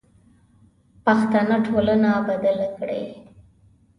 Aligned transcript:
پښتنه 1.05 1.55
ټولنه 1.67 2.09
بدله 2.27 2.67
کړئ. 2.77 3.03